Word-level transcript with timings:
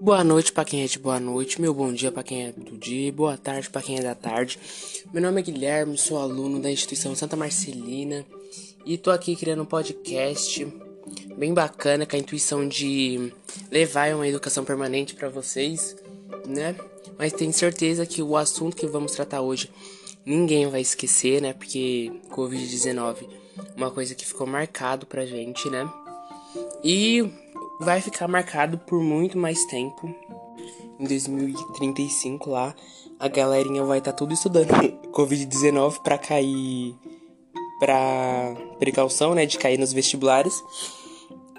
Boa 0.00 0.22
noite 0.22 0.52
para 0.52 0.64
quem 0.64 0.84
é 0.84 0.86
de 0.86 0.96
boa 0.96 1.18
noite, 1.18 1.60
meu 1.60 1.74
bom 1.74 1.92
dia 1.92 2.12
para 2.12 2.22
quem 2.22 2.46
é 2.46 2.52
do 2.52 2.78
dia, 2.78 3.12
boa 3.12 3.36
tarde 3.36 3.68
para 3.68 3.82
quem 3.82 3.98
é 3.98 4.02
da 4.02 4.14
tarde. 4.14 4.56
Meu 5.12 5.20
nome 5.20 5.40
é 5.40 5.44
Guilherme, 5.44 5.98
sou 5.98 6.18
aluno 6.18 6.60
da 6.60 6.70
instituição 6.70 7.16
Santa 7.16 7.34
Marcelina 7.34 8.24
e 8.86 8.96
tô 8.96 9.10
aqui 9.10 9.34
criando 9.34 9.62
um 9.62 9.66
podcast 9.66 10.64
bem 11.36 11.52
bacana 11.52 12.06
com 12.06 12.14
a 12.14 12.18
intuição 12.18 12.66
de 12.68 13.32
levar 13.72 14.14
uma 14.14 14.28
educação 14.28 14.64
permanente 14.64 15.16
para 15.16 15.28
vocês, 15.28 15.96
né? 16.46 16.76
Mas 17.18 17.32
tenho 17.32 17.52
certeza 17.52 18.06
que 18.06 18.22
o 18.22 18.36
assunto 18.36 18.76
que 18.76 18.86
vamos 18.86 19.12
tratar 19.12 19.40
hoje 19.40 19.68
ninguém 20.24 20.68
vai 20.68 20.80
esquecer, 20.80 21.42
né? 21.42 21.52
Porque 21.52 22.12
Covid-19, 22.30 23.28
uma 23.76 23.90
coisa 23.90 24.14
que 24.14 24.24
ficou 24.24 24.46
marcado 24.46 25.06
pra 25.06 25.26
gente, 25.26 25.68
né? 25.68 25.90
E 26.84 27.28
vai 27.80 28.00
ficar 28.00 28.28
marcado 28.28 28.78
por 28.78 29.00
muito 29.02 29.38
mais 29.38 29.64
tempo. 29.66 30.14
Em 30.98 31.04
2035 31.04 32.50
lá, 32.50 32.74
a 33.18 33.28
galerinha 33.28 33.84
vai 33.84 33.98
estar 33.98 34.12
tá 34.12 34.16
tudo 34.18 34.32
estudando 34.32 34.68
Covid-19 35.12 36.02
para 36.02 36.18
cair 36.18 36.96
para 37.78 38.56
precaução, 38.78 39.34
né, 39.34 39.46
de 39.46 39.56
cair 39.56 39.78
nos 39.78 39.92
vestibulares. 39.92 40.62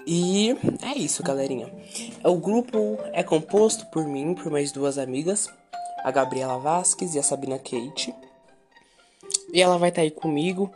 E 0.06 0.56
é 0.82 0.98
isso, 0.98 1.22
galerinha. 1.22 1.72
O 2.24 2.36
grupo 2.36 2.98
é 3.12 3.22
composto 3.22 3.86
por 3.86 4.06
mim, 4.06 4.34
por 4.34 4.50
mais 4.50 4.72
duas 4.72 4.98
amigas, 4.98 5.48
a 6.04 6.10
Gabriela 6.10 6.58
Vasques 6.58 7.14
e 7.14 7.18
a 7.18 7.22
Sabina 7.22 7.58
Kate. 7.58 8.14
E 9.52 9.62
ela 9.62 9.78
vai 9.78 9.88
estar 9.88 10.00
tá 10.00 10.04
aí 10.04 10.10
comigo 10.10 10.70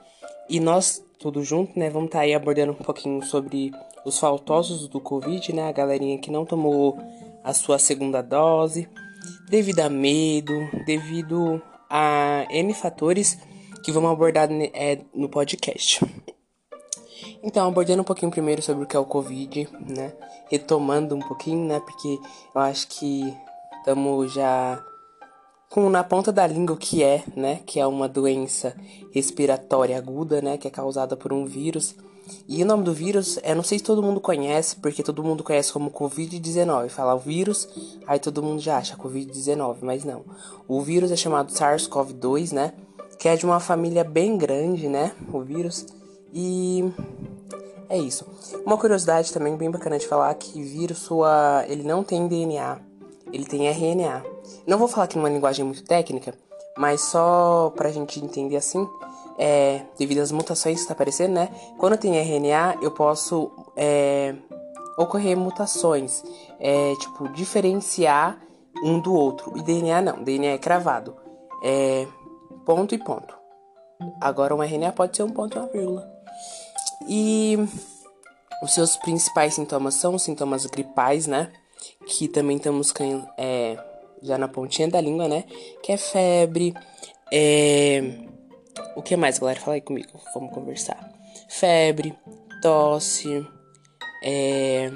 e 0.48 0.60
nós 0.60 1.02
tudo 1.18 1.42
junto, 1.42 1.78
né, 1.78 1.88
vamos 1.88 2.08
estar 2.08 2.18
tá 2.18 2.24
aí 2.24 2.34
abordando 2.34 2.72
um 2.72 2.76
pouquinho 2.76 3.22
sobre 3.22 3.72
os 4.04 4.18
faltosos 4.18 4.86
do 4.88 5.00
Covid, 5.00 5.52
né? 5.52 5.68
A 5.68 5.72
galerinha 5.72 6.18
que 6.18 6.30
não 6.30 6.44
tomou 6.44 6.98
a 7.42 7.52
sua 7.52 7.78
segunda 7.78 8.22
dose, 8.22 8.88
devido 9.48 9.80
a 9.80 9.88
medo, 9.88 10.52
devido 10.86 11.60
a 11.88 12.46
N 12.50 12.72
fatores 12.74 13.38
que 13.84 13.92
vamos 13.92 14.10
abordar 14.10 14.48
é, 14.50 15.00
no 15.14 15.28
podcast. 15.28 16.00
Então, 17.42 17.68
abordando 17.68 18.00
um 18.00 18.04
pouquinho 18.04 18.30
primeiro 18.30 18.62
sobre 18.62 18.84
o 18.84 18.86
que 18.86 18.96
é 18.96 18.98
o 18.98 19.04
Covid, 19.04 19.68
né? 19.86 20.12
Retomando 20.50 21.14
um 21.14 21.20
pouquinho, 21.20 21.66
né? 21.66 21.80
Porque 21.80 22.18
eu 22.54 22.60
acho 22.60 22.88
que 22.88 23.34
estamos 23.78 24.32
já 24.32 24.82
com 25.68 25.90
na 25.90 26.02
ponta 26.02 26.32
da 26.32 26.46
língua 26.46 26.74
o 26.74 26.78
que 26.78 27.02
é, 27.02 27.22
né? 27.36 27.60
Que 27.66 27.78
é 27.78 27.86
uma 27.86 28.08
doença 28.08 28.74
respiratória 29.12 29.98
aguda, 29.98 30.40
né? 30.40 30.56
Que 30.56 30.68
é 30.68 30.70
causada 30.70 31.16
por 31.16 31.32
um 31.32 31.44
vírus 31.44 31.94
e 32.46 32.62
o 32.62 32.66
nome 32.66 32.84
do 32.84 32.92
vírus, 32.92 33.38
é, 33.42 33.54
não 33.54 33.62
sei 33.62 33.78
se 33.78 33.84
todo 33.84 34.02
mundo 34.02 34.20
conhece, 34.20 34.76
porque 34.76 35.02
todo 35.02 35.22
mundo 35.24 35.42
conhece 35.42 35.72
como 35.72 35.90
Covid-19. 35.90 36.88
Fala 36.88 37.14
o 37.14 37.18
vírus, 37.18 37.68
aí 38.06 38.18
todo 38.18 38.42
mundo 38.42 38.60
já 38.60 38.78
acha 38.78 38.96
Covid-19, 38.96 39.76
mas 39.82 40.04
não. 40.04 40.22
O 40.68 40.80
vírus 40.82 41.10
é 41.10 41.16
chamado 41.16 41.52
SARS-CoV-2, 41.52 42.52
né? 42.52 42.72
Que 43.18 43.28
é 43.28 43.36
de 43.36 43.46
uma 43.46 43.60
família 43.60 44.04
bem 44.04 44.36
grande, 44.36 44.88
né? 44.88 45.12
O 45.32 45.40
vírus. 45.40 45.86
E 46.32 46.84
é 47.88 47.98
isso. 47.98 48.26
Uma 48.64 48.76
curiosidade 48.76 49.32
também 49.32 49.56
bem 49.56 49.70
bacana 49.70 49.98
de 49.98 50.06
falar 50.06 50.34
que 50.34 50.62
vírus 50.62 50.98
sua, 50.98 51.64
ele 51.68 51.82
não 51.82 52.02
tem 52.02 52.26
DNA, 52.26 52.78
ele 53.32 53.44
tem 53.44 53.68
RNA. 53.68 54.24
Não 54.66 54.78
vou 54.78 54.88
falar 54.88 55.04
aqui 55.04 55.16
numa 55.16 55.28
linguagem 55.28 55.64
muito 55.64 55.84
técnica, 55.84 56.34
mas 56.76 57.00
só 57.02 57.72
pra 57.76 57.90
gente 57.90 58.22
entender 58.22 58.56
assim, 58.56 58.86
é, 59.38 59.82
devido 59.98 60.20
às 60.20 60.32
mutações 60.32 60.76
que 60.76 60.82
está 60.82 60.94
aparecendo, 60.94 61.32
né? 61.32 61.48
Quando 61.78 61.96
tem 61.96 62.16
RNA, 62.16 62.78
eu 62.82 62.90
posso 62.90 63.50
é, 63.76 64.34
ocorrer 64.96 65.36
mutações, 65.36 66.22
é, 66.60 66.94
tipo, 66.96 67.28
diferenciar 67.30 68.40
um 68.82 68.98
do 69.00 69.12
outro. 69.14 69.56
E 69.56 69.62
DNA 69.62 70.02
não, 70.02 70.22
DNA 70.22 70.52
é 70.52 70.58
cravado. 70.58 71.16
É 71.62 72.06
ponto 72.64 72.94
e 72.94 72.98
ponto. 72.98 73.34
Agora 74.20 74.54
um 74.54 74.62
RNA 74.62 74.92
pode 74.92 75.16
ser 75.16 75.22
um 75.22 75.30
ponto 75.30 75.56
e 75.56 75.60
uma 75.60 75.68
vírgula. 75.68 76.10
E 77.08 77.58
os 78.62 78.72
seus 78.72 78.96
principais 78.96 79.54
sintomas 79.54 79.94
são 79.94 80.14
os 80.14 80.22
sintomas 80.22 80.66
gripais, 80.66 81.26
né? 81.26 81.52
Que 82.06 82.28
também 82.28 82.56
estamos 82.56 82.92
é, 83.36 83.78
já 84.22 84.38
na 84.38 84.48
pontinha 84.48 84.88
da 84.88 85.00
língua, 85.00 85.28
né? 85.28 85.44
Que 85.82 85.92
é 85.92 85.96
febre, 85.96 86.74
é 87.32 88.28
o 88.96 89.02
que 89.02 89.16
mais, 89.16 89.38
galera? 89.38 89.60
Fala 89.60 89.74
aí 89.74 89.80
comigo, 89.80 90.08
vamos 90.34 90.52
conversar. 90.52 91.12
Febre, 91.48 92.14
tosse, 92.62 93.46
é... 94.22 94.90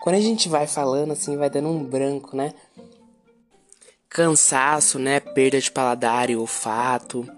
Quando 0.00 0.16
a 0.16 0.20
gente 0.20 0.48
vai 0.48 0.66
falando 0.66 1.12
assim, 1.12 1.36
vai 1.36 1.50
dando 1.50 1.68
um 1.68 1.84
branco, 1.84 2.36
né? 2.36 2.52
Cansaço, 4.08 4.98
né? 4.98 5.20
Perda 5.20 5.60
de 5.60 5.70
paladar 5.70 6.30
e 6.30 6.36
olfato, 6.36 7.28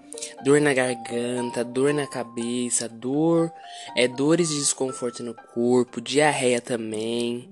dor 0.44 0.60
na 0.60 0.72
garganta, 0.72 1.64
dor 1.64 1.92
na 1.92 2.06
cabeça, 2.06 2.88
dor, 2.88 3.52
é 3.96 4.06
dores 4.06 4.48
de 4.48 4.58
desconforto 4.58 5.22
no 5.22 5.34
corpo, 5.34 6.00
diarreia 6.00 6.60
também, 6.60 7.48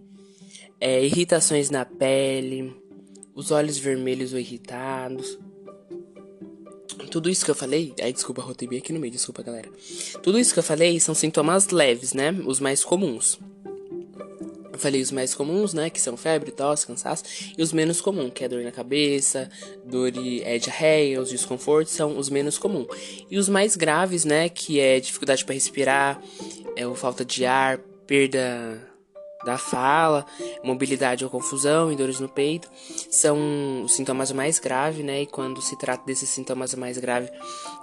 é, 0.80 1.04
irritações 1.04 1.70
na 1.70 1.84
pele, 1.84 2.74
os 3.34 3.50
olhos 3.50 3.78
vermelhos 3.78 4.32
ou 4.32 4.38
irritados, 4.38 5.38
tudo 7.10 7.30
isso 7.30 7.44
que 7.44 7.50
eu 7.50 7.54
falei. 7.54 7.94
Ai, 8.00 8.12
desculpa, 8.12 8.42
rotei 8.42 8.68
bem 8.68 8.78
aqui 8.78 8.92
no 8.92 9.00
meio, 9.00 9.12
desculpa, 9.12 9.42
galera. 9.42 9.68
Tudo 10.22 10.38
isso 10.38 10.52
que 10.52 10.58
eu 10.58 10.62
falei 10.62 10.98
são 11.00 11.14
sintomas 11.14 11.68
leves, 11.68 12.12
né? 12.12 12.32
Os 12.46 12.60
mais 12.60 12.84
comuns. 12.84 13.38
Eu 14.72 14.78
falei 14.78 15.00
os 15.00 15.12
mais 15.12 15.34
comuns, 15.34 15.72
né? 15.72 15.88
Que 15.88 16.00
são 16.00 16.16
febre, 16.16 16.50
tosse, 16.50 16.86
cansaço. 16.86 17.22
E 17.56 17.62
os 17.62 17.72
menos 17.72 18.00
comuns, 18.00 18.32
que 18.34 18.44
é 18.44 18.48
dor 18.48 18.62
na 18.62 18.72
cabeça, 18.72 19.48
dor 19.84 20.10
de 20.10 20.42
é, 20.42 20.58
diarreia, 20.58 21.20
os 21.20 21.30
desconfortos, 21.30 21.92
são 21.92 22.18
os 22.18 22.28
menos 22.28 22.58
comuns. 22.58 22.88
E 23.30 23.38
os 23.38 23.48
mais 23.48 23.76
graves, 23.76 24.24
né? 24.24 24.48
Que 24.48 24.80
é 24.80 24.98
dificuldade 24.98 25.44
para 25.44 25.54
respirar, 25.54 26.20
é 26.74 26.86
o 26.86 26.94
falta 26.94 27.24
de 27.24 27.44
ar, 27.44 27.78
perda 28.06 28.93
da 29.44 29.58
fala, 29.58 30.26
mobilidade 30.62 31.24
ou 31.24 31.30
confusão 31.30 31.92
e 31.92 31.96
dores 31.96 32.20
no 32.20 32.28
peito 32.28 32.68
são 33.10 33.82
os 33.84 33.92
sintomas 33.92 34.32
mais 34.32 34.58
graves, 34.58 35.04
né? 35.04 35.22
E 35.22 35.26
quando 35.26 35.60
se 35.62 35.76
trata 35.76 36.04
desses 36.04 36.28
sintomas 36.28 36.74
mais 36.74 36.98
graves, 36.98 37.30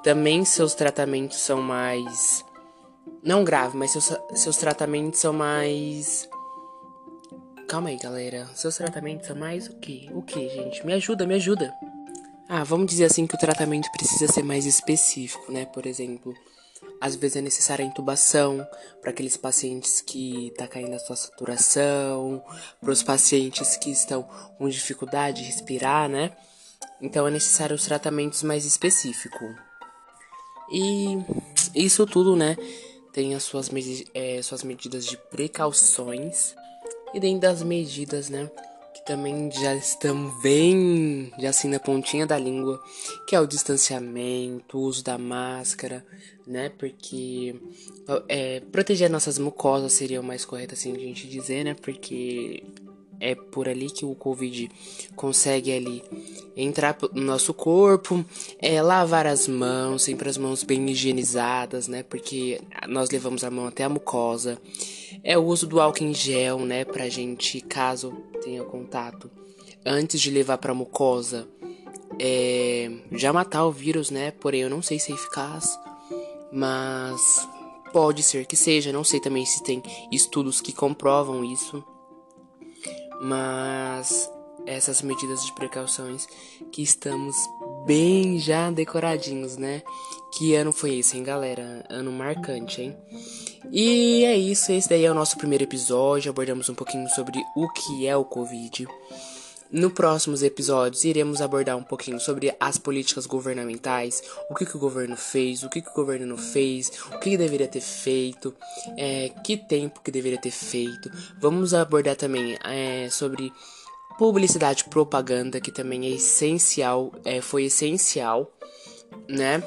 também 0.03 0.43
seus 0.43 0.73
tratamentos 0.73 1.37
são 1.39 1.61
mais. 1.61 2.43
Não 3.23 3.43
grave, 3.43 3.77
mas 3.77 3.91
seus, 3.91 4.11
seus 4.35 4.57
tratamentos 4.57 5.19
são 5.19 5.33
mais. 5.33 6.27
Calma 7.67 7.89
aí, 7.89 7.97
galera. 7.97 8.49
Seus 8.53 8.75
tratamentos 8.75 9.27
são 9.27 9.35
mais 9.35 9.67
o 9.67 9.79
que? 9.79 10.09
O 10.13 10.21
que, 10.21 10.49
gente? 10.49 10.85
Me 10.85 10.93
ajuda, 10.93 11.25
me 11.25 11.35
ajuda. 11.35 11.73
Ah, 12.49 12.65
vamos 12.65 12.87
dizer 12.87 13.05
assim 13.05 13.25
que 13.25 13.35
o 13.35 13.39
tratamento 13.39 13.89
precisa 13.93 14.27
ser 14.27 14.43
mais 14.43 14.65
específico, 14.65 15.49
né? 15.51 15.65
Por 15.65 15.85
exemplo, 15.85 16.33
às 17.01 17.15
vezes 17.15 17.37
é 17.37 17.41
necessária 17.41 17.83
a 17.83 17.87
intubação 17.87 18.65
para 19.01 19.09
aqueles 19.09 19.35
pacientes 19.35 20.01
que 20.01 20.49
está 20.49 20.67
caindo 20.67 20.93
a 20.93 20.99
sua 20.99 21.15
saturação, 21.15 22.43
para 22.79 22.91
os 22.91 23.01
pacientes 23.01 23.75
que 23.75 23.89
estão 23.89 24.21
com 24.57 24.69
dificuldade 24.69 25.41
de 25.41 25.47
respirar, 25.47 26.07
né? 26.07 26.31
Então 27.01 27.27
é 27.27 27.31
necessário 27.31 27.75
os 27.75 27.83
tratamentos 27.83 28.43
mais 28.43 28.65
específicos. 28.65 29.55
E 30.71 31.17
isso 31.73 32.05
tudo, 32.05 32.35
né? 32.35 32.55
Tem 33.11 33.33
as 33.33 33.43
suas, 33.43 33.69
é, 34.13 34.39
suas 34.43 34.63
medidas 34.63 35.05
de 35.05 35.17
precauções. 35.17 36.55
E 37.15 37.19
dentro 37.19 37.41
das 37.41 37.63
medidas, 37.63 38.29
né? 38.29 38.49
Que 38.93 39.05
também 39.05 39.49
já 39.51 39.73
estão 39.75 40.29
bem, 40.41 41.31
já 41.39 41.49
assim 41.49 41.67
na 41.67 41.79
pontinha 41.79 42.25
da 42.25 42.37
língua, 42.37 42.81
que 43.27 43.35
é 43.35 43.39
o 43.39 43.47
distanciamento, 43.47 44.77
o 44.77 44.81
uso 44.81 45.03
da 45.03 45.17
máscara, 45.17 46.05
né? 46.45 46.69
Porque 46.69 47.55
é, 48.27 48.59
proteger 48.71 49.09
nossas 49.09 49.37
mucosas 49.37 49.93
seria 49.93 50.19
o 50.19 50.23
mais 50.23 50.45
correto 50.45 50.73
assim 50.73 50.95
a 50.95 50.99
gente 50.99 51.27
dizer, 51.27 51.63
né? 51.63 51.73
Porque 51.73 52.63
é 53.21 53.35
por 53.35 53.69
ali 53.69 53.91
que 53.91 54.03
o 54.03 54.15
Covid 54.15 54.69
consegue 55.15 55.71
ali 55.71 56.03
entrar 56.57 56.97
no 57.13 57.21
nosso 57.21 57.53
corpo, 57.53 58.25
é 58.59 58.81
lavar 58.81 59.27
as 59.27 59.47
mãos, 59.47 60.01
sempre 60.01 60.27
as 60.27 60.37
mãos 60.37 60.63
bem 60.63 60.89
higienizadas, 60.89 61.87
né? 61.87 62.01
Porque 62.01 62.59
nós 62.89 63.11
levamos 63.11 63.43
a 63.43 63.51
mão 63.51 63.67
até 63.67 63.83
a 63.83 63.89
mucosa. 63.89 64.59
É 65.23 65.37
o 65.37 65.45
uso 65.45 65.67
do 65.67 65.79
álcool 65.79 66.03
em 66.03 66.13
gel, 66.13 66.59
né? 66.59 66.83
Pra 66.83 67.07
gente, 67.07 67.61
caso 67.61 68.11
tenha 68.43 68.63
contato, 68.63 69.29
antes 69.85 70.19
de 70.19 70.31
levar 70.31 70.57
pra 70.57 70.73
mucosa, 70.73 71.47
é, 72.19 72.91
já 73.11 73.31
matar 73.31 73.65
o 73.65 73.71
vírus, 73.71 74.09
né? 74.09 74.31
Porém, 74.31 74.61
eu 74.61 74.69
não 74.69 74.81
sei 74.81 74.97
se 74.97 75.11
é 75.11 75.15
eficaz, 75.15 75.79
mas 76.51 77.47
pode 77.93 78.23
ser 78.23 78.47
que 78.47 78.55
seja. 78.55 78.91
Não 78.91 79.03
sei 79.03 79.19
também 79.19 79.45
se 79.45 79.63
tem 79.63 79.81
estudos 80.11 80.59
que 80.59 80.73
comprovam 80.73 81.43
isso 81.45 81.83
mas 83.21 84.29
essas 84.65 85.01
medidas 85.01 85.45
de 85.45 85.53
precauções 85.53 86.27
que 86.71 86.81
estamos 86.81 87.35
bem 87.85 88.39
já 88.39 88.69
decoradinhos, 88.71 89.57
né? 89.57 89.81
Que 90.37 90.55
ano 90.55 90.71
foi 90.71 90.97
esse, 90.97 91.17
hein, 91.17 91.23
galera? 91.23 91.85
Ano 91.89 92.11
marcante, 92.11 92.81
hein? 92.81 92.97
E 93.71 94.23
é 94.25 94.35
isso, 94.37 94.71
esse 94.71 94.89
daí 94.89 95.05
é 95.05 95.11
o 95.11 95.15
nosso 95.15 95.37
primeiro 95.37 95.63
episódio. 95.63 96.29
Abordamos 96.29 96.69
um 96.69 96.75
pouquinho 96.75 97.07
sobre 97.09 97.39
o 97.55 97.69
que 97.69 98.07
é 98.07 98.15
o 98.15 98.25
Covid. 98.25 98.87
No 99.71 99.89
próximos 99.89 100.43
episódios, 100.43 101.05
iremos 101.05 101.39
abordar 101.41 101.77
um 101.77 101.83
pouquinho 101.83 102.19
sobre 102.19 102.53
as 102.59 102.77
políticas 102.77 103.25
governamentais, 103.25 104.21
o 104.49 104.53
que, 104.53 104.65
que 104.65 104.75
o 104.75 104.79
governo 104.79 105.15
fez, 105.15 105.63
o 105.63 105.69
que, 105.69 105.81
que 105.81 105.89
o 105.89 105.93
governo 105.93 106.25
não 106.25 106.37
fez, 106.37 106.91
o 107.07 107.19
que, 107.19 107.29
que 107.29 107.37
deveria 107.37 107.69
ter 107.69 107.79
feito, 107.79 108.53
é, 108.97 109.29
que 109.45 109.55
tempo 109.55 110.01
que 110.01 110.11
deveria 110.11 110.41
ter 110.41 110.51
feito. 110.51 111.09
Vamos 111.39 111.73
abordar 111.73 112.17
também 112.17 112.57
é, 112.65 113.09
sobre 113.09 113.53
publicidade 114.17 114.83
propaganda, 114.83 115.61
que 115.61 115.71
também 115.71 116.05
é 116.05 116.09
essencial, 116.09 117.13
é, 117.23 117.39
foi 117.39 117.63
essencial, 117.63 118.51
né? 119.25 119.63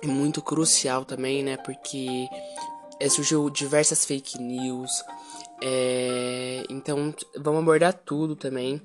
É 0.00 0.06
muito 0.06 0.40
crucial 0.40 1.04
também, 1.04 1.42
né? 1.42 1.56
Porque 1.56 2.28
é, 3.00 3.08
surgiu 3.08 3.50
diversas 3.50 4.04
fake 4.04 4.40
news, 4.40 4.92
é, 5.60 6.64
então, 6.68 7.12
vamos 7.36 7.62
abordar 7.62 7.92
tudo 7.92 8.36
também. 8.36 8.80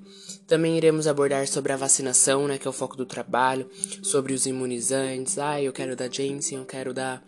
Também 0.47 0.75
iremos 0.77 1.07
abordar 1.07 1.47
sobre 1.47 1.71
a 1.71 1.77
vacinação, 1.77 2.47
né, 2.47 2.57
que 2.57 2.67
é 2.67 2.69
o 2.69 2.73
foco 2.73 2.97
do 2.97 3.05
trabalho, 3.05 3.69
sobre 4.01 4.33
os 4.33 4.45
imunizantes. 4.45 5.37
Ah, 5.37 5.61
eu 5.61 5.71
quero 5.71 5.95
da 5.95 6.09
Janssen, 6.09 6.57
eu 6.57 6.65
quero 6.65 6.93
da, 6.93 7.21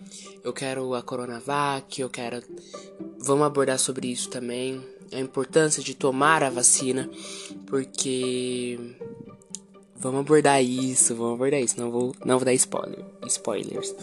eu 0.44 0.52
quero 0.52 0.94
a 0.96 1.02
Coronavac, 1.02 2.02
eu 2.02 2.10
quero. 2.10 2.42
Vamos 3.20 3.46
abordar 3.46 3.78
sobre 3.78 4.08
isso 4.08 4.30
também, 4.30 4.82
a 5.12 5.20
importância 5.20 5.84
de 5.84 5.94
tomar 5.94 6.44
a 6.44 6.50
vacina, 6.50 7.10
porque 7.68 8.80
vamos 9.96 10.22
abordar 10.22 10.64
isso, 10.64 11.16
vamos 11.16 11.36
abordar 11.36 11.62
isso. 11.62 11.80
Não 11.80 11.92
vou, 11.92 12.16
não 12.26 12.38
vou 12.38 12.46
dar 12.46 12.54
spoiler, 12.54 13.06
spoilers. 13.28 13.94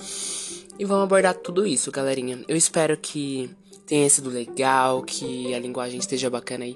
E 0.78 0.84
vamos 0.84 1.04
abordar 1.04 1.34
tudo 1.34 1.66
isso, 1.66 1.90
galerinha. 1.90 2.44
Eu 2.48 2.56
espero 2.56 2.96
que 2.96 3.50
tenha 3.92 4.08
sido 4.08 4.30
legal, 4.30 5.02
que 5.02 5.52
a 5.54 5.58
linguagem 5.58 5.98
esteja 5.98 6.30
bacana 6.30 6.64
aí, 6.64 6.74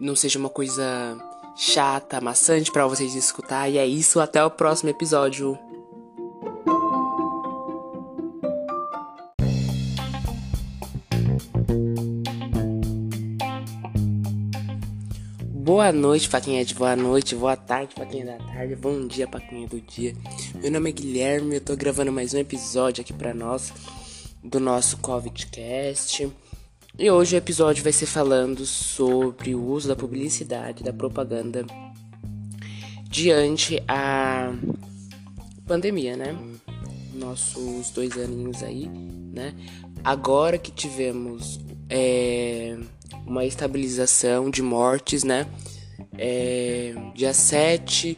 não 0.00 0.16
seja 0.16 0.38
uma 0.38 0.48
coisa 0.48 0.82
chata, 1.54 2.22
maçante 2.22 2.72
para 2.72 2.86
vocês 2.86 3.14
escutar. 3.14 3.68
E 3.68 3.76
é 3.76 3.86
isso, 3.86 4.18
até 4.18 4.42
o 4.42 4.50
próximo 4.50 4.88
episódio. 4.88 5.58
Boa 15.52 15.92
noite 15.92 16.30
pra 16.30 16.40
quem 16.40 16.60
é 16.60 16.64
de 16.64 16.74
boa 16.74 16.96
noite, 16.96 17.34
boa 17.34 17.56
tarde 17.56 17.94
pra 17.94 18.06
quem 18.06 18.22
é 18.22 18.24
da 18.24 18.38
tarde, 18.38 18.74
bom 18.74 19.06
dia 19.06 19.28
pra 19.28 19.38
quem 19.38 19.64
é 19.64 19.66
do 19.66 19.78
dia. 19.82 20.16
Meu 20.54 20.70
nome 20.70 20.88
é 20.88 20.92
Guilherme, 20.94 21.56
eu 21.56 21.60
tô 21.60 21.76
gravando 21.76 22.10
mais 22.10 22.32
um 22.32 22.38
episódio 22.38 23.02
aqui 23.02 23.12
pra 23.12 23.34
nós 23.34 23.70
do 24.42 24.58
nosso 24.58 24.96
COVIDcast. 24.96 26.32
E 26.96 27.10
hoje 27.10 27.34
o 27.34 27.38
episódio 27.38 27.82
vai 27.82 27.92
ser 27.92 28.06
falando 28.06 28.64
sobre 28.64 29.52
o 29.52 29.66
uso 29.66 29.88
da 29.88 29.96
publicidade, 29.96 30.84
da 30.84 30.92
propaganda 30.92 31.66
diante 33.10 33.82
a 33.88 34.54
pandemia, 35.66 36.16
né? 36.16 36.38
Nossos 37.12 37.90
dois 37.90 38.16
aninhos 38.16 38.62
aí, 38.62 38.88
né? 38.88 39.54
Agora 40.04 40.56
que 40.56 40.70
tivemos 40.70 41.58
é, 41.90 42.78
uma 43.26 43.44
estabilização 43.44 44.48
de 44.48 44.62
mortes, 44.62 45.24
né? 45.24 45.48
É, 46.16 46.94
dia 47.12 47.34
7 47.34 48.16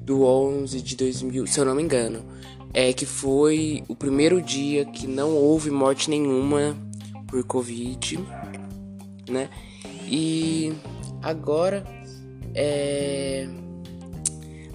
do 0.00 0.24
11 0.24 0.82
de 0.82 0.96
2000, 0.96 1.46
se 1.46 1.60
eu 1.60 1.64
não 1.64 1.76
me 1.76 1.82
engano, 1.82 2.24
é 2.74 2.92
que 2.92 3.06
foi 3.06 3.84
o 3.86 3.94
primeiro 3.94 4.42
dia 4.42 4.84
que 4.84 5.06
não 5.06 5.32
houve 5.32 5.70
morte 5.70 6.10
nenhuma 6.10 6.76
por 7.36 7.44
Covid, 7.44 8.18
né? 9.28 9.50
E 10.08 10.72
agora 11.22 11.84
é 12.54 13.46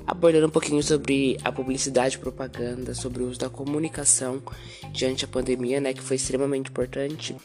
abordando 0.05 0.47
um 0.47 0.49
pouquinho 0.49 0.83
sobre 0.83 1.37
a 1.43 1.51
publicidade 1.51 2.17
e 2.17 2.19
propaganda, 2.19 2.93
sobre 2.93 3.23
o 3.23 3.29
uso 3.29 3.39
da 3.39 3.49
comunicação 3.49 4.41
diante 4.91 5.25
da 5.25 5.31
pandemia, 5.31 5.79
né, 5.79 5.93
que 5.93 6.01
foi 6.01 6.17
extremamente 6.17 6.69
importante. 6.69 7.35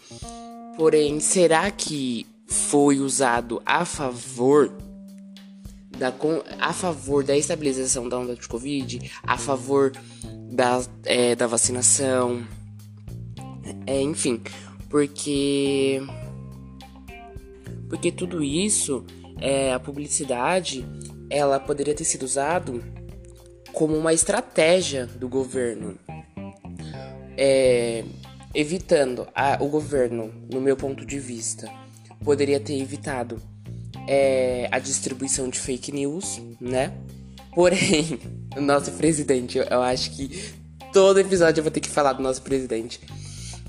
Porém, 0.77 1.21
será 1.21 1.71
que 1.71 2.27
foi 2.47 2.99
usado 2.99 3.63
a 3.65 3.85
favor 3.85 4.73
da 5.97 6.13
a 6.61 6.73
favor 6.73 7.23
da 7.23 7.37
estabilização 7.37 8.09
da 8.09 8.19
onda 8.19 8.35
de 8.35 8.49
Covid, 8.49 9.11
a 9.23 9.39
favor 9.39 9.93
da, 10.51 10.83
é, 11.05 11.37
da 11.37 11.47
vacinação, 11.47 12.45
é, 13.87 14.01
enfim, 14.03 14.41
porque 14.89 16.01
porque 17.89 18.11
tudo 18.11 18.43
isso 18.43 19.05
é 19.41 19.73
a 19.73 19.79
publicidade 19.79 20.85
ela 21.31 21.59
poderia 21.59 21.95
ter 21.95 22.05
sido 22.05 22.23
usado 22.23 22.83
como 23.73 23.97
uma 23.97 24.13
estratégia 24.13 25.07
do 25.07 25.29
governo. 25.29 25.99
É, 27.39 28.03
evitando 28.55 29.29
a, 29.35 29.59
o 29.61 29.69
governo 29.69 30.33
no 30.51 30.59
meu 30.59 30.75
ponto 30.75 31.05
de 31.05 31.19
vista 31.19 31.71
poderia 32.25 32.59
ter 32.59 32.81
evitado 32.81 33.39
é, 34.09 34.67
a 34.73 34.79
distribuição 34.79 35.51
de 35.51 35.61
fake 35.61 35.93
news 35.93 36.41
né? 36.59 36.95
Porém 37.55 38.19
o 38.57 38.61
nosso 38.63 38.91
presidente 38.93 39.59
eu, 39.59 39.65
eu 39.65 39.83
acho 39.83 40.13
que 40.13 40.55
todo 40.95 41.21
episódio 41.21 41.61
eu 41.61 41.65
vou 41.65 41.71
ter 41.71 41.81
que 41.81 41.91
falar 41.91 42.15
do 42.15 42.23
nosso 42.23 42.41
presidente 42.41 42.99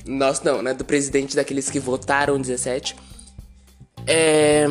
nosso 0.08 0.46
não, 0.46 0.62
né? 0.62 0.74
Do 0.74 0.86
presidente 0.86 1.36
daqueles 1.36 1.70
que 1.70 1.80
votaram 1.80 2.40
17. 2.40 2.96
É. 4.06 4.68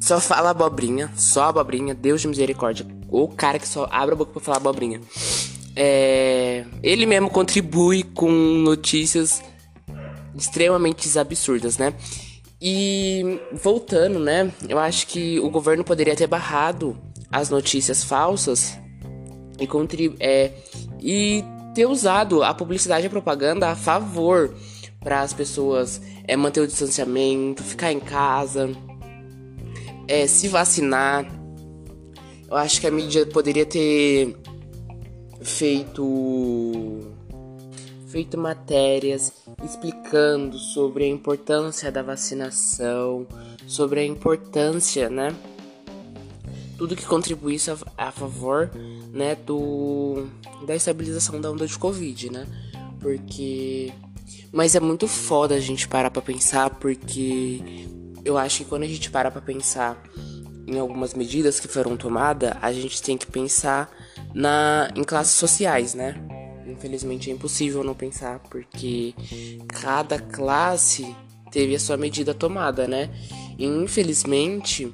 Só 0.00 0.20
fala 0.20 0.50
abobrinha, 0.50 1.10
só 1.16 1.44
abobrinha, 1.44 1.94
Deus 1.94 2.20
de 2.20 2.28
misericórdia. 2.28 2.86
O 3.08 3.28
cara 3.28 3.58
que 3.58 3.66
só 3.68 3.88
abre 3.90 4.14
a 4.14 4.16
boca 4.16 4.32
pra 4.32 4.40
falar 4.40 4.58
abobrinha. 4.58 5.00
É... 5.74 6.64
Ele 6.82 7.06
mesmo 7.06 7.28
contribui 7.28 8.02
com 8.02 8.30
notícias 8.30 9.42
extremamente 10.36 11.18
absurdas, 11.18 11.78
né? 11.78 11.94
E 12.60 13.40
voltando, 13.52 14.18
né? 14.18 14.52
Eu 14.68 14.78
acho 14.78 15.06
que 15.06 15.38
o 15.40 15.50
governo 15.50 15.84
poderia 15.84 16.16
ter 16.16 16.26
barrado 16.26 16.96
as 17.30 17.50
notícias 17.50 18.02
falsas 18.02 18.78
e, 19.60 19.66
contrib 19.66 20.16
é, 20.18 20.52
e 21.00 21.44
ter 21.78 21.86
usado 21.86 22.42
a 22.42 22.52
publicidade 22.52 23.04
e 23.04 23.06
a 23.06 23.10
propaganda 23.10 23.70
a 23.70 23.76
favor 23.76 24.52
para 24.98 25.20
as 25.20 25.32
pessoas 25.32 26.02
é, 26.24 26.36
manter 26.36 26.60
o 26.60 26.66
distanciamento, 26.66 27.62
ficar 27.62 27.92
em 27.92 28.00
casa, 28.00 28.68
é, 30.08 30.26
se 30.26 30.48
vacinar. 30.48 31.24
Eu 32.50 32.56
acho 32.56 32.80
que 32.80 32.88
a 32.88 32.90
mídia 32.90 33.24
poderia 33.26 33.64
ter 33.64 34.36
feito 35.40 36.98
feito 38.08 38.36
matérias 38.36 39.32
explicando 39.62 40.58
sobre 40.58 41.04
a 41.04 41.08
importância 41.08 41.92
da 41.92 42.02
vacinação, 42.02 43.24
sobre 43.68 44.00
a 44.00 44.04
importância, 44.04 45.08
né, 45.08 45.32
tudo 46.78 46.94
que 46.94 47.04
contribuísse 47.04 47.70
a, 47.70 47.76
a 47.98 48.12
favor, 48.12 48.70
né, 49.12 49.34
do 49.34 50.28
da 50.64 50.76
estabilização 50.76 51.40
da 51.40 51.50
onda 51.50 51.66
de 51.66 51.76
Covid, 51.76 52.30
né? 52.30 52.46
Porque 53.00 53.92
mas 54.52 54.74
é 54.74 54.80
muito 54.80 55.08
foda 55.08 55.56
a 55.56 55.60
gente 55.60 55.88
parar 55.88 56.10
para 56.10 56.22
pensar 56.22 56.70
porque 56.70 57.60
eu 58.24 58.38
acho 58.38 58.58
que 58.58 58.64
quando 58.64 58.84
a 58.84 58.86
gente 58.86 59.10
para 59.10 59.30
para 59.30 59.40
pensar 59.40 60.02
em 60.66 60.78
algumas 60.78 61.14
medidas 61.14 61.58
que 61.58 61.66
foram 61.66 61.96
tomadas, 61.96 62.52
a 62.62 62.72
gente 62.72 63.02
tem 63.02 63.16
que 63.16 63.26
pensar 63.26 63.90
na 64.32 64.90
em 64.94 65.02
classes 65.02 65.34
sociais, 65.34 65.94
né? 65.94 66.14
Infelizmente 66.66 67.30
é 67.30 67.32
impossível 67.32 67.82
não 67.82 67.94
pensar 67.94 68.38
porque 68.50 69.14
cada 69.66 70.18
classe 70.18 71.14
teve 71.50 71.74
a 71.74 71.80
sua 71.80 71.96
medida 71.96 72.32
tomada, 72.34 72.86
né? 72.86 73.10
E 73.58 73.64
infelizmente 73.64 74.92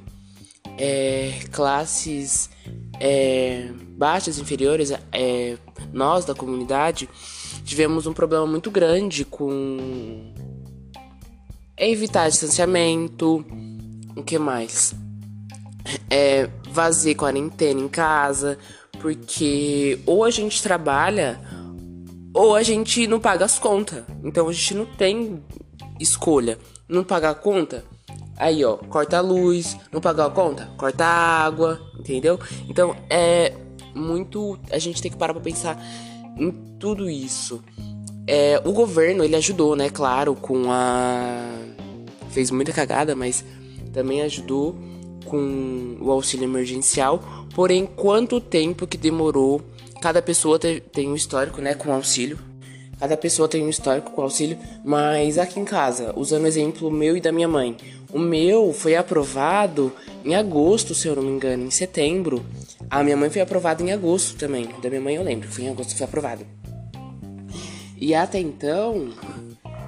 é, 0.79 1.41
classes 1.53 2.51
é, 3.01 3.69
baixas, 3.97 4.39
inferiores, 4.39 4.93
é, 5.13 5.57
nós 5.93 6.25
da 6.25 6.35
comunidade 6.35 7.09
tivemos 7.65 8.07
um 8.07 8.13
problema 8.13 8.47
muito 8.47 8.71
grande 8.71 9.25
com 9.25 10.33
evitar 11.77 12.29
distanciamento, 12.29 13.45
o 14.17 14.23
que 14.23 14.39
mais? 14.39 14.95
É, 16.09 16.49
fazer 16.73 17.15
quarentena 17.15 17.81
em 17.81 17.89
casa, 17.89 18.59
porque 19.01 19.99
ou 20.07 20.25
a 20.25 20.31
gente 20.31 20.63
trabalha 20.63 21.41
ou 22.33 22.55
a 22.55 22.63
gente 22.63 23.07
não 23.07 23.21
paga 23.21 23.45
as 23.45 23.59
contas. 23.59 24.05
Então 24.23 24.49
a 24.49 24.53
gente 24.53 24.75
não 24.75 24.87
tem 24.87 25.43
escolha. 26.01 26.59
Não 26.89 27.05
pagar 27.05 27.31
a 27.31 27.35
conta, 27.35 27.85
Aí, 28.37 28.65
ó, 28.65 28.77
corta 28.77 29.19
a 29.19 29.21
luz, 29.21 29.77
não 29.93 30.01
pagar 30.01 30.27
a 30.27 30.31
conta, 30.31 30.69
corta 30.77 31.05
a 31.05 31.45
água, 31.45 31.81
entendeu? 31.99 32.39
Então, 32.69 32.97
é 33.09 33.53
muito. 33.95 34.59
A 34.71 34.79
gente 34.79 35.01
tem 35.01 35.11
que 35.11 35.17
parar 35.17 35.33
pra 35.33 35.43
pensar 35.43 35.81
em 36.37 36.51
tudo 36.79 37.09
isso. 37.09 37.63
É, 38.27 38.61
o 38.65 38.73
governo, 38.73 39.23
ele 39.23 39.37
ajudou, 39.37 39.77
né? 39.77 39.89
Claro, 39.91 40.35
com 40.35 40.71
a. 40.71 41.41
Fez 42.31 42.51
muita 42.51 42.73
cagada, 42.73 43.15
mas 43.15 43.45
também 43.93 44.23
ajudou 44.23 44.77
com 45.25 45.97
o 46.01 46.11
auxílio 46.11 46.45
emergencial. 46.45 47.23
Porém, 47.55 47.87
quanto 47.87 48.41
tempo 48.41 48.87
que 48.87 48.97
demorou? 48.97 49.63
Cada 50.01 50.21
pessoa 50.21 50.59
tem 50.59 51.09
um 51.09 51.15
histórico, 51.15 51.61
né? 51.61 51.75
Com 51.75 51.93
auxílio. 51.93 52.39
Cada 52.99 53.17
pessoa 53.17 53.49
tem 53.49 53.65
um 53.65 53.69
histórico 53.69 54.11
com 54.11 54.23
auxílio. 54.23 54.59
Mas 54.85 55.39
aqui 55.39 55.61
em 55.61 55.65
casa, 55.65 56.13
usando 56.17 56.45
o 56.45 56.47
exemplo 56.47 56.91
meu 56.91 57.17
e 57.17 57.21
da 57.21 57.31
minha 57.31 57.49
mãe. 57.49 57.77
O 58.15 58.19
meu 58.21 58.73
foi 58.73 58.95
aprovado 58.95 59.93
em 60.25 60.37
agosto, 60.37 60.95
se 60.95 61.09
eu 61.09 61.17
não 61.17 61.23
me 61.25 61.31
engano, 61.31 61.65
em 61.65 61.71
setembro. 61.71 62.47
A 62.89 63.03
minha 63.03 63.17
mãe 63.17 63.29
foi 63.29 63.43
aprovada 63.43 63.83
em 63.83 63.91
agosto 63.91 64.37
também. 64.37 64.69
Da 64.81 64.89
minha 64.89 65.01
mãe 65.01 65.17
eu 65.17 65.25
lembro, 65.25 65.49
foi 65.49 65.65
em 65.65 65.69
agosto 65.69 65.91
que 65.91 65.99
foi 65.99 66.07
aprovado. 66.07 66.47
E 68.01 68.15
até 68.15 68.39
então, 68.39 69.13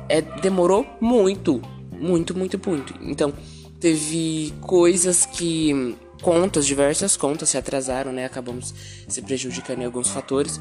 é, 0.08 0.20
demorou 0.20 0.84
muito, 1.00 1.62
muito, 1.92 2.36
muito, 2.36 2.60
muito. 2.68 2.94
Então, 3.00 3.32
teve 3.78 4.52
coisas 4.60 5.24
que 5.24 5.96
contas, 6.20 6.66
diversas 6.66 7.16
contas 7.16 7.50
se 7.50 7.56
atrasaram, 7.56 8.10
né? 8.10 8.24
Acabamos 8.24 8.74
se 9.06 9.22
prejudicando 9.22 9.82
em 9.82 9.84
alguns 9.84 10.08
fatores. 10.08 10.58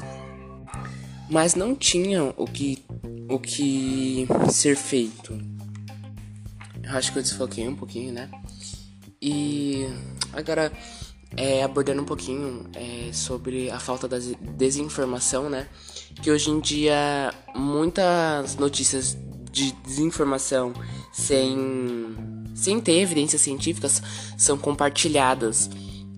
Mas 1.28 1.56
não 1.56 1.74
tinham 1.74 2.32
o 2.36 2.46
que 2.46 2.84
o 3.28 3.40
que 3.40 4.28
ser 4.52 4.76
feito. 4.76 5.55
Acho 6.88 7.12
que 7.12 7.18
eu 7.18 7.22
desfoquei 7.22 7.66
um 7.66 7.74
pouquinho, 7.74 8.12
né? 8.12 8.30
E 9.20 9.86
agora 10.32 10.72
é, 11.36 11.62
abordando 11.62 12.02
um 12.02 12.04
pouquinho 12.04 12.66
é, 12.74 13.12
sobre 13.12 13.70
a 13.70 13.78
falta 13.78 14.06
da 14.06 14.18
desinformação, 14.56 15.50
né? 15.50 15.68
Que 16.22 16.30
hoje 16.30 16.50
em 16.50 16.60
dia 16.60 17.32
muitas 17.54 18.56
notícias 18.56 19.16
de 19.50 19.72
desinformação 19.84 20.72
sem, 21.12 22.14
sem 22.54 22.80
ter 22.80 23.00
evidências 23.00 23.40
científicas 23.40 24.02
são 24.36 24.58
compartilhadas 24.58 25.70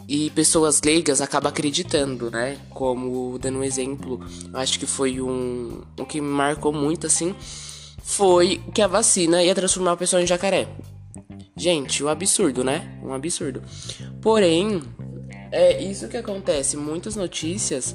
e 0.09 0.31
pessoas 0.31 0.81
leigas 0.83 1.21
acabam 1.21 1.51
acreditando, 1.51 2.31
né? 2.31 2.59
Como 2.71 3.39
dando 3.39 3.59
um 3.59 3.65
exemplo, 3.65 4.21
acho 4.55 4.79
que 4.79 4.87
foi 4.87 5.21
um 5.21 5.83
o 5.99 6.05
que 6.05 6.21
me 6.21 6.29
marcou 6.29 6.73
muito 6.73 7.07
assim, 7.07 7.35
foi 8.09 8.63
que 8.75 8.81
a 8.81 8.87
vacina 8.87 9.43
ia 9.45 9.55
transformar 9.55 9.93
a 9.93 9.97
pessoa 9.97 10.23
em 10.23 10.27
jacaré. 10.27 10.67
Gente, 11.55 12.03
um 12.03 12.09
absurdo, 12.09 12.65
né? 12.65 12.99
Um 13.05 13.13
absurdo. 13.13 13.63
Porém, 14.23 14.83
é 15.53 15.83
isso 15.85 16.09
que 16.09 16.17
acontece. 16.17 16.75
Muitas 16.75 17.17
notícias 17.17 17.95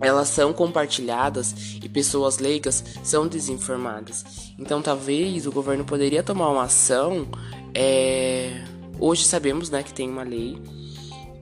elas 0.00 0.28
são 0.28 0.54
compartilhadas 0.54 1.76
e 1.82 1.88
pessoas 1.88 2.38
leigas 2.38 2.82
são 3.04 3.28
desinformadas. 3.28 4.54
Então, 4.58 4.80
talvez 4.80 5.46
o 5.46 5.52
governo 5.52 5.84
poderia 5.84 6.22
tomar 6.22 6.48
uma 6.48 6.64
ação. 6.64 7.28
É... 7.74 8.64
Hoje 8.98 9.26
sabemos, 9.26 9.68
né, 9.68 9.82
que 9.82 9.92
tem 9.92 10.08
uma 10.08 10.22
lei 10.22 10.58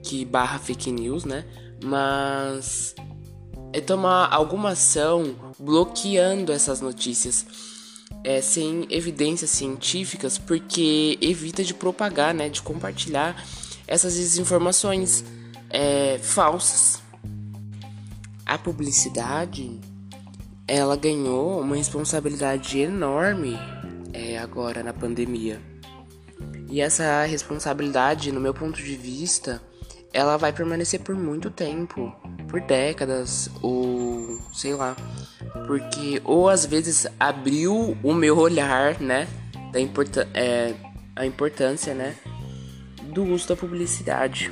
que 0.03 0.25
barra 0.25 0.59
fake 0.59 0.91
news, 0.91 1.23
né? 1.23 1.45
Mas 1.81 2.93
é 3.73 3.81
tomar 3.81 4.31
alguma 4.31 4.69
ação 4.69 5.35
bloqueando 5.59 6.51
essas 6.51 6.79
notícias 6.79 7.45
é, 8.23 8.39
sem 8.39 8.87
evidências 8.89 9.49
científicas, 9.49 10.37
porque 10.37 11.17
evita 11.19 11.63
de 11.63 11.73
propagar, 11.73 12.33
né, 12.33 12.47
de 12.47 12.61
compartilhar 12.61 13.43
essas 13.87 14.15
desinformações 14.15 15.23
é, 15.69 16.19
falsas. 16.21 17.01
A 18.45 18.57
publicidade 18.57 19.81
ela 20.67 20.95
ganhou 20.95 21.59
uma 21.59 21.75
responsabilidade 21.75 22.79
enorme 22.79 23.57
é, 24.13 24.37
agora 24.37 24.83
na 24.83 24.93
pandemia. 24.93 25.59
E 26.69 26.79
essa 26.79 27.23
responsabilidade, 27.25 28.31
no 28.31 28.39
meu 28.39 28.53
ponto 28.53 28.81
de 28.81 28.95
vista, 28.95 29.61
ela 30.13 30.37
vai 30.37 30.53
permanecer 30.53 31.01
por 31.01 31.15
muito 31.15 31.49
tempo, 31.49 32.13
por 32.53 32.61
décadas, 32.61 33.49
ou 33.63 34.37
sei 34.53 34.75
lá. 34.75 34.95
Porque, 35.65 36.21
ou 36.23 36.47
às 36.47 36.67
vezes 36.67 37.07
abriu 37.19 37.97
o 38.03 38.13
meu 38.13 38.37
olhar, 38.37 39.01
né? 39.01 39.27
Da 39.71 39.79
importância, 39.79 40.29
é, 40.35 40.75
a 41.15 41.25
importância, 41.25 41.95
né? 41.95 42.15
do 43.13 43.23
uso 43.23 43.47
da 43.47 43.55
publicidade. 43.55 44.51